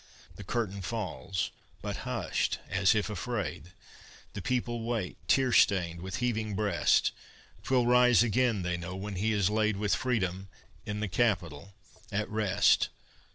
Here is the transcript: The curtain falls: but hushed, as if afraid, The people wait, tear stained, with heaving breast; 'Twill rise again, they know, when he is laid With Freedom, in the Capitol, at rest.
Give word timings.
The 0.35 0.43
curtain 0.43 0.81
falls: 0.81 1.51
but 1.83 1.97
hushed, 2.09 2.57
as 2.71 2.95
if 2.95 3.07
afraid, 3.07 3.71
The 4.33 4.41
people 4.41 4.81
wait, 4.81 5.15
tear 5.27 5.51
stained, 5.51 6.01
with 6.01 6.15
heaving 6.15 6.55
breast; 6.55 7.11
'Twill 7.61 7.85
rise 7.85 8.23
again, 8.23 8.63
they 8.63 8.77
know, 8.77 8.95
when 8.95 9.13
he 9.17 9.31
is 9.31 9.51
laid 9.51 9.77
With 9.77 9.93
Freedom, 9.93 10.47
in 10.87 11.01
the 11.01 11.07
Capitol, 11.07 11.75
at 12.11 12.27
rest. 12.31 12.89